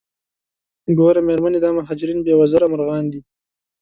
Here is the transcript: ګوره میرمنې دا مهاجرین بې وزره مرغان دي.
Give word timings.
ګوره 0.97 1.21
میرمنې 1.27 1.59
دا 1.61 1.69
مهاجرین 1.77 2.19
بې 2.25 2.33
وزره 2.41 2.65
مرغان 2.73 3.05
دي. 3.11 3.19